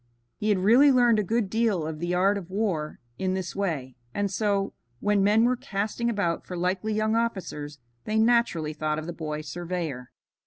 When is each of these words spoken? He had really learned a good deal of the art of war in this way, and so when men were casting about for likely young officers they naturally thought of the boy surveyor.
He 0.37 0.49
had 0.49 0.57
really 0.57 0.91
learned 0.91 1.19
a 1.19 1.23
good 1.23 1.47
deal 1.47 1.85
of 1.85 1.99
the 1.99 2.15
art 2.15 2.35
of 2.35 2.49
war 2.49 2.99
in 3.19 3.35
this 3.35 3.55
way, 3.55 3.97
and 4.15 4.31
so 4.31 4.73
when 4.99 5.23
men 5.23 5.43
were 5.43 5.55
casting 5.55 6.09
about 6.09 6.43
for 6.43 6.57
likely 6.57 6.91
young 6.95 7.15
officers 7.15 7.77
they 8.05 8.17
naturally 8.17 8.73
thought 8.73 8.97
of 8.97 9.05
the 9.05 9.13
boy 9.13 9.41
surveyor. 9.41 10.09